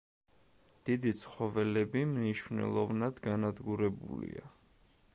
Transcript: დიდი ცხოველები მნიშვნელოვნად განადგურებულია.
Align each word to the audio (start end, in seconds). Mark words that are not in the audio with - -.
დიდი 0.89 1.11
ცხოველები 1.19 2.03
მნიშვნელოვნად 2.15 3.23
განადგურებულია. 3.31 4.53